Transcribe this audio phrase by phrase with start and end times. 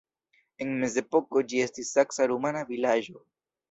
[0.65, 3.19] En mezepoko ĝi estis saksa-rumana vilaĝo.